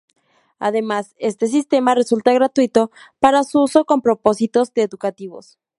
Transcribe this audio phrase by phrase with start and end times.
[0.57, 5.59] Además, este sistema resulta gratuito para su uso con propósitos educativos.